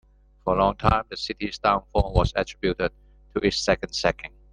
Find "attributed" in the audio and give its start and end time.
2.35-2.91